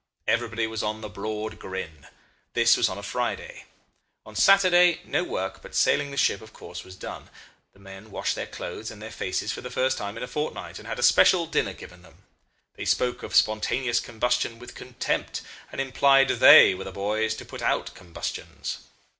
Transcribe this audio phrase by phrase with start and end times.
[0.27, 2.07] Everybody was on the broad grin.
[2.55, 3.65] This was on a Friday.
[4.25, 7.29] On Saturday no work, but sailing the ship of course was done.
[7.73, 10.79] The men washed their clothes and their faces for the first time in a fortnight,
[10.79, 12.23] and had a special dinner given them.
[12.73, 17.61] They spoke of spontaneous combustion with contempt, and implied they were the boys to put
[17.61, 18.79] out combustions.